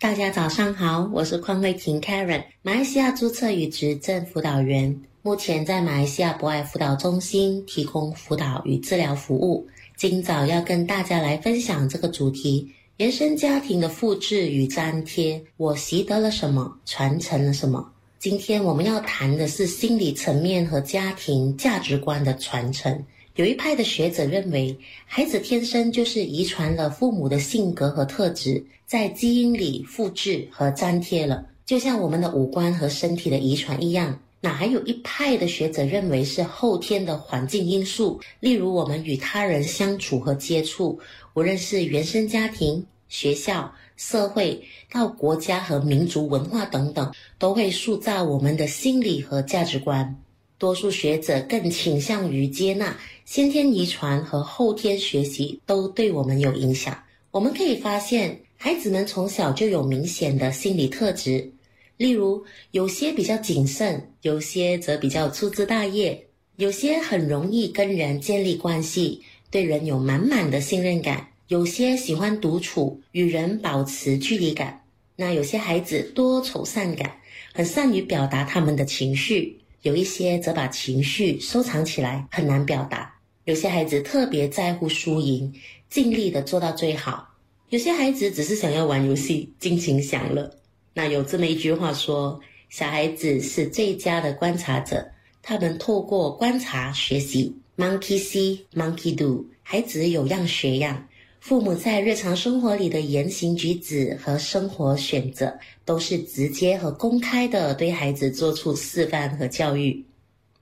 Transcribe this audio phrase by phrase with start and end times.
[0.00, 9.68] 大家早上好，我是邝慧婷 Karen，马来西亚注册与执政辅导员，目前在马来西亚博爱辅导中心提供辅导与治疗服务。
[9.98, 12.66] 今早要跟大家来分享这个主题：
[12.96, 17.86] 原生家庭的复制与粘贴，我习得了什么，传承了什么？
[18.18, 23.04] 今天我们要谈的是心理层面和家庭价值观的传承。
[23.36, 24.76] 有一派的学者认为，
[25.06, 34.18] 孩子天生就是遗传了父母的性格和特质，在基因里复制和粘贴了，就像我们的五官和身体的遗传一样。
[34.42, 40.98] 哪还有一派的学者认为是后天的环境因素，例如我们与他人相处和接触，
[41.34, 44.60] 无论是原生家庭、学校、社会
[44.90, 50.16] 到国家和民族文化等等，都会塑造我们的心理和价值观。
[50.60, 57.02] 多数学者更倾向于接纳先天遗传和后天学习都对我们有影响。
[57.30, 61.50] 我们可以发现，孩子们从小就有明显的心理特质，
[61.96, 66.26] 例如有些比较谨慎，有些则比较粗枝大叶，
[66.56, 74.82] 有些很容易跟人建立关系，对人有满满的信任感；有些喜欢独处，与人保持距离感。
[75.16, 77.10] 那有些孩子多愁善感，
[77.54, 79.56] 很善于表达他们的情绪。
[79.82, 83.14] 有一些则把情绪收藏起来，很难表达。
[83.44, 85.52] 有些孩子特别在乎输赢，
[85.88, 87.26] 尽力的做到最好。
[87.70, 90.50] 有些孩子只是想要玩游戏，尽情享乐。
[90.92, 95.10] 那有这么一句话说：小孩子是最佳的观察者，
[95.42, 97.56] 他们透过观察学习。
[97.76, 99.46] Monkey see, monkey do。
[99.62, 101.06] 孩子有样学样。
[101.40, 110.04] 父母在日常生活里的言行举止和生活选择，都是直接和公开的对孩子做出示范和教育，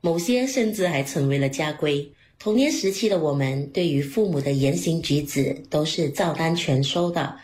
[0.00, 2.08] 某些甚至还成为了家规。
[2.38, 7.36] 童年时期的我们，对于父母的言行举止都是照单全收的，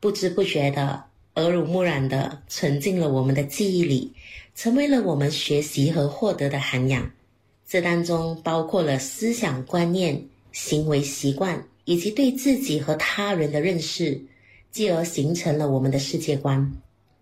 [0.00, 4.10] 不知不觉的耳濡目染的存进了我们的记忆里，
[4.54, 7.08] 成为了我们学习和获得的涵养。
[7.68, 11.62] 这当中包括了思想观念、行为习惯。
[11.88, 14.20] 以及对自己和他人的认识，
[14.70, 16.70] 继而形成了我们的世界观。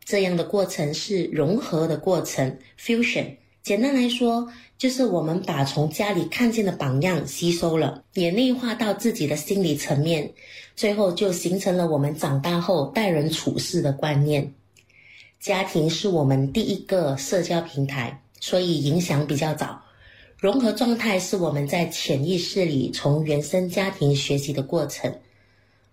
[0.04, 3.37] 这样的过程是融合的过程 （fusion）。
[3.62, 10.32] 简单来说，就是我们把从家里看见的榜样吸收了，也内化到自己的心理层面，
[10.75, 14.53] 最后就形成了我们长大后待人处事的观念。
[15.38, 19.81] 家庭是我们第一个社交平台，所以影响比较早。
[20.39, 25.11] 融合状态是我们在潜意识里从原生家庭学习的过程，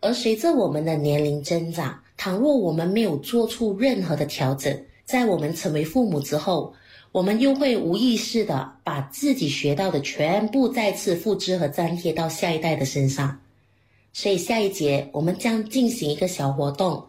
[0.02, 6.74] 而随着我们的年龄增长，倘若我们没有做出任何的调整，在我们成为父母之后，
[7.14, 13.40] 我们又会无意识的把自己学到的全部再次复制和粘贴到下一代的身上。
[14.12, 17.02] 所以下一节我们将进行一个小活动，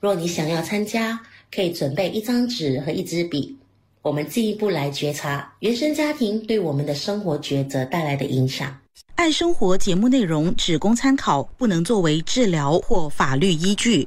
[0.00, 1.18] 若你想要参加，
[1.50, 3.56] 可以准备一张纸和一支笔。
[4.04, 8.68] 我们进一步来觉察原生家庭对我们的生活抉择带来的影响。
[9.14, 14.06] 爱生活节目内容只供参考，不能作为治疗或法律依据。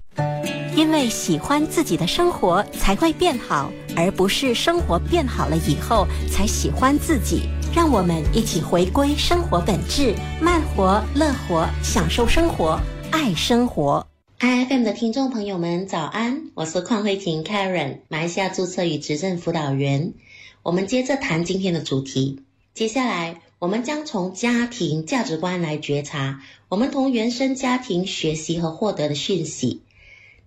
[0.75, 7.49] 因为喜欢自己的生活才会变好，而不是生活变好了以后才喜欢自己。
[7.73, 14.05] 让我们一起回归生活本质，慢活、乐活，享受生活，爱生活。
[14.39, 16.51] iFM 的听众朋友们，早安！
[16.53, 20.13] 我是邝慧婷 Karen，马来西亚注册与执政辅导员。
[20.61, 22.43] 我们接着谈今天的主题。
[22.75, 29.81] 接下来，我们将从家庭价值观来觉察我们同原生家庭学习和获得的讯息。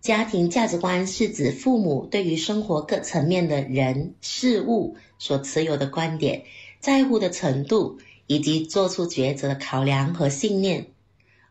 [0.00, 6.44] 家庭价值观是指父母对于生活各层面的人事物所持有的观点、
[6.78, 10.86] 在乎的程度以及做出抉择的考量和信念。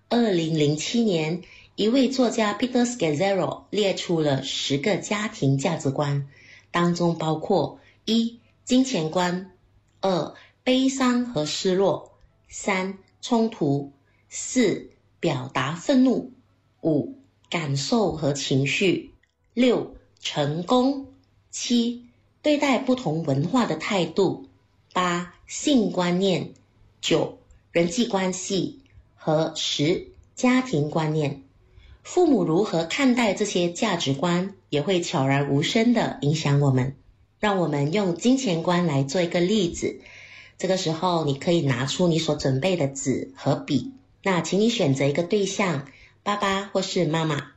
[0.08, 1.42] 二零零七年。
[1.80, 6.28] 一位作家 Peter Scazzaro 列出了十个家庭价值观，
[6.72, 9.54] 当中包括一金钱观，
[10.02, 10.36] 二
[10.66, 12.12] 悲伤和失落，
[12.50, 13.94] 三冲突，
[14.28, 14.90] 四
[15.22, 16.34] 表达愤怒，
[16.82, 17.16] 五
[17.50, 19.14] 感受和情绪，
[19.54, 21.08] 六成功，
[21.50, 22.08] 七
[22.42, 24.50] 对待不同文化的态度，
[24.92, 26.52] 八性观念，
[27.00, 27.38] 九
[27.72, 28.82] 人际关系
[29.16, 31.44] 和十家庭观念。
[32.04, 36.96] 父母如何看待这些价值观，也会悄然无声的影响我们。
[37.40, 40.00] 让我们用金钱观来做一个例子。
[40.58, 43.94] 这个时候，你可以拿出你所准备的纸和笔。
[44.24, 45.88] 那请你选择一个对象，
[46.22, 47.52] 爸爸或是妈妈，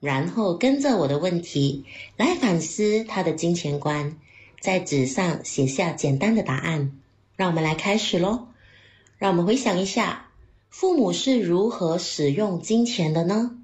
[0.00, 1.84] 然后跟着我的问题
[2.16, 4.16] 来反思他的金钱观，
[4.60, 6.98] 在纸上写下简单的答案。
[7.36, 8.48] 让我们来开始喽。
[9.18, 10.30] 让我们回想一下，
[10.68, 13.56] 父母是如何使用金钱的呢？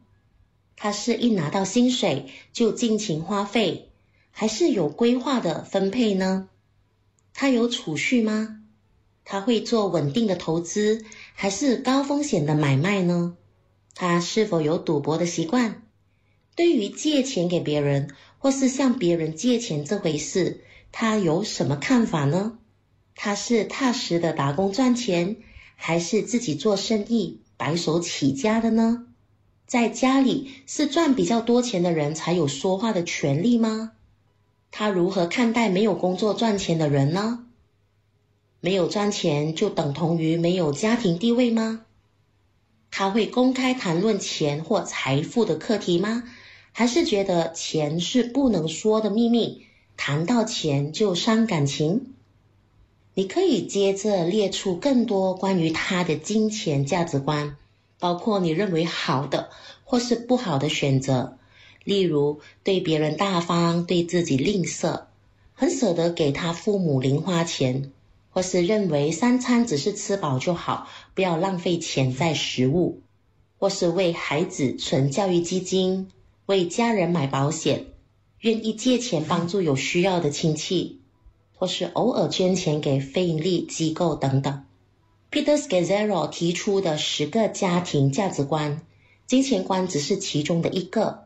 [0.80, 3.90] 他是一拿到薪水就尽情花费，
[4.30, 6.48] 还是有规划的分配呢？
[7.34, 8.60] 他有储蓄吗？
[9.25, 11.04] 他会做稳定的投资，
[11.34, 13.36] 还是高风险的买卖呢？
[13.96, 15.82] 他是否有赌博的习惯？
[16.54, 22.56] 对于借钱给别人，或是向别人借钱这回事，他有什么看法呢？
[23.16, 25.38] 他是踏实的打工赚钱，
[25.74, 29.06] 还是自己做生意白手起家的呢？
[29.69, 33.93] 在家里是赚比较多钱的人才有说话的权利吗？
[34.70, 37.44] 他如何看待没有工作赚钱的人呢？
[38.61, 41.82] 没有赚钱就等同于没有家庭地位吗？
[42.91, 46.25] 他会公开谈论钱或财富的课题吗？
[46.73, 49.67] 还是觉得钱是不能说的秘密，
[49.99, 52.15] 谈到钱就伤感情？
[53.12, 57.59] 你可以接着列出更多关于他的金钱价值观。
[57.98, 59.50] 包括你认为好的
[59.84, 61.38] 或是不好的选择，
[61.84, 65.04] 例如对别人大方，对自己吝啬，
[65.54, 67.90] 很舍得给他父母零花钱，
[68.30, 73.00] 或是认为三餐只是吃饱就好，不要浪费钱在食物，
[73.58, 76.08] 或是为孩子存教育基金，
[76.46, 77.86] 为家人买保险，
[78.40, 81.00] 愿意借钱帮助有需要的亲戚，
[81.56, 84.64] 或是偶尔捐钱给非营利机构等等。
[85.30, 88.80] Peter s c a z z e r o 提出的十个家庭价值观，
[89.26, 91.25] 金钱观只是其中的一个。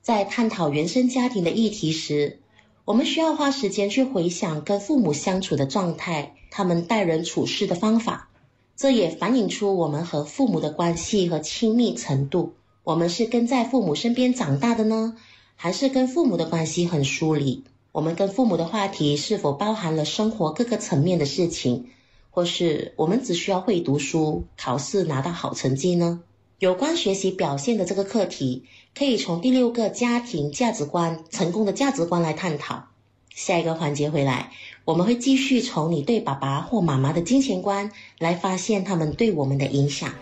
[0.00, 2.38] 在探讨原生家庭的议题时，
[2.86, 8.30] 我们需要花时间去回想跟父母相处的状态，他们待人处事的方法。
[8.76, 12.54] 这也反映出我们和父母的关系和亲密程度。
[12.82, 15.18] 我们是跟在父母身边长大的呢，
[15.54, 17.62] 还是跟父母的关系很疏离？
[17.92, 21.88] 我们跟父母的话题是否包含了生活各个层面的事情？
[22.34, 26.20] 或是我们只需要会读书，考试拿到好成绩呢？
[26.58, 32.86] 有关学习表现的这个课题，可以从第六个家庭价值观、成功的价值观来探讨。
[33.32, 34.50] 下一个环节回来，
[34.84, 40.12] 我们会继续从你对爸爸或妈妈的金钱观来发现他们对我们的影响。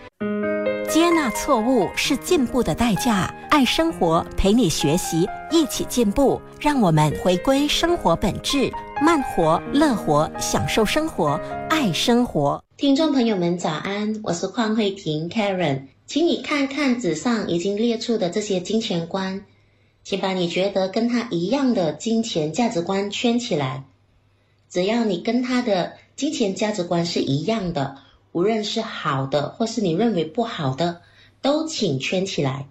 [1.13, 3.31] 接纳错误是进步的代价。
[3.51, 6.41] 爱生活，陪你学习，一起进步。
[6.59, 11.39] 让我们回归生活本质，慢活、乐活，享受生活，
[11.69, 12.63] 爱生活。
[12.77, 14.19] 听众朋友们，早安！
[14.23, 19.45] 我是邝慧婷 Karen，请你看看纸上已经列出的这些金钱观，
[20.03, 23.83] 请把你觉得跟他一样的金钱价值观圈起来。
[24.67, 27.97] 只要你跟他的金钱价值观是一样的。
[28.33, 31.01] 无论是好的，或是你认为不好的，
[31.41, 32.67] 都请圈起来，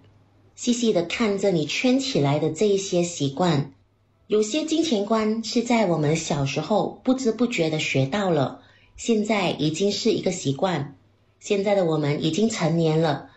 [0.55, 3.71] 细细的看着你圈起来的这一些习惯。
[4.27, 8.61] 有些金钱观是在我们小时候不知不觉的学到了，
[8.97, 10.95] 现在已经是一个习惯。
[11.39, 13.29] 现在的我们已经成年了，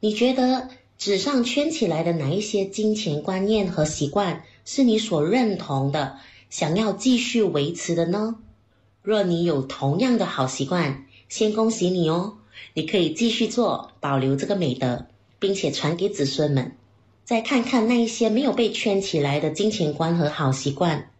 [0.00, 6.16] 你觉得纸上圈起来的哪一些金钱观念和习惯是你所认同的，
[6.48, 8.36] 想要继续维持的呢？
[9.02, 11.03] 若你有同样的好习惯，
[11.36, 12.34] 先恭喜你哦！
[12.74, 15.06] 你可以继续做，保留这个美德，
[15.40, 16.76] 并且传给子孙们。
[17.24, 21.10] 再看看那一些没有被圈起来的金钱观和好习惯。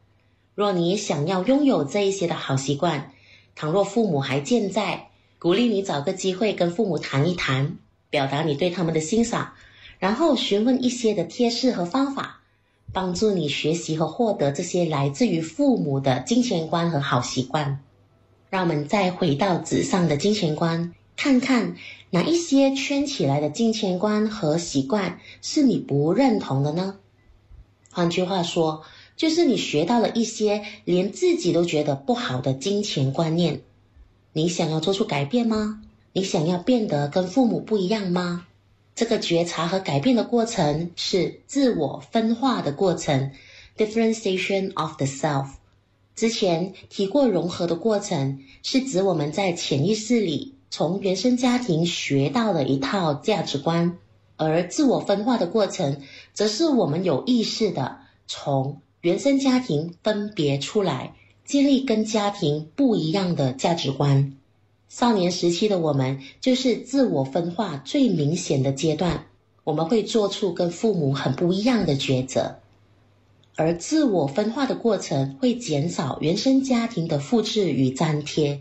[0.54, 3.10] 若你想要拥有这一些的好习惯，
[3.56, 5.08] 倘若父母还健在，
[5.40, 7.76] 鼓励你找个机会跟父母谈一谈，
[8.08, 9.54] 表达你对他们的欣赏，
[9.98, 12.40] 然后询问一些的贴士和方法，
[12.92, 17.80] 帮助你学习和获得这些来自于父母的金钱观和好习惯。
[18.54, 21.74] 让我们再回到纸上的金钱观，看看
[22.10, 26.94] 哪一些圈起来的金钱观和习惯是你不认同的呢？
[27.90, 28.84] 换句话说，
[29.16, 33.62] 就是你学到了一些连自己都觉得不好的金钱观念。
[34.32, 35.82] 你想要做出改变吗？
[36.12, 38.46] 你想要变得跟父母不一样吗？
[38.94, 43.32] 这个觉察和改变的过程是自我分化的过程
[43.76, 45.48] （differentiation of the self）。
[46.14, 53.98] 之前提过，融合的过程是指我们在潜意识里从原生家庭学到的一套价值观，
[54.36, 56.02] 而自我分化的过程，
[56.32, 64.36] 则是我们有意识的从原生家庭分别出来，建立跟家庭不一样的价值观。
[64.88, 69.26] 少年时期的我们，就是自我分化最明显的阶段，
[69.64, 72.60] 我们会做出跟父母很不一样的抉择。
[73.56, 78.60] 而自我分化的过程会减少原生家庭的复制与粘贴，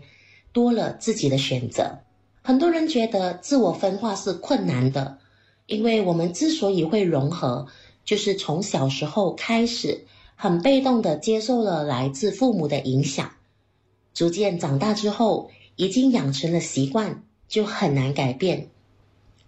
[0.52, 1.98] 多了自己的选择。
[2.42, 5.18] 很多人觉得自我分化是困难的，
[5.66, 7.66] 因为我们之所以会融合，
[8.04, 10.04] 就是从小时候开始
[10.36, 13.32] 很被动的接受了来自父母的影响，
[14.12, 18.68] 逐渐长大之后已经养成了习惯，就很难改变。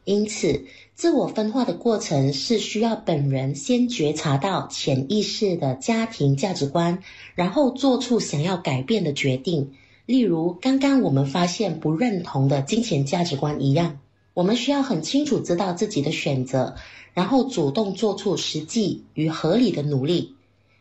[0.07, 7.03] 因此，自我分化的过程是需要本人先觉察到潜意识的家庭价值观，
[7.35, 9.73] 然后做出想要改变的决定。
[10.07, 13.99] 例如，刚刚我们发现不认同的金钱价值观一样，
[14.33, 16.77] 我们需要很清楚知道自己的选择，
[17.13, 20.37] 然后主动做出实际与合理的努力。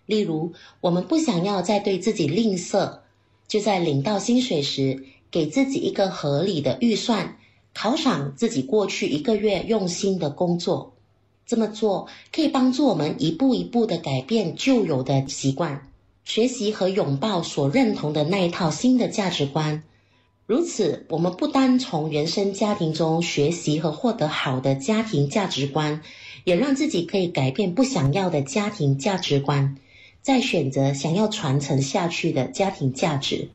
[0.06, 3.00] 例如，我们不想要再对自己吝啬，
[3.48, 7.38] 就在领到薪水时，给自己一个合理的预算，
[7.76, 10.94] 犒赏自己过去一个月用心的工作。
[11.46, 15.88] 这么做可以帮助我们一步一步的改变旧有的习惯。
[16.24, 19.84] 学习和拥抱所认同的那一套新的价值观，
[20.48, 26.02] 如此，我们不单从原生家庭中学习和获得好的家庭价值观，
[26.44, 29.78] 也让自己可以改变不想要的家庭价值观，
[30.24, 33.50] 再选择想要传承下去的家庭价值。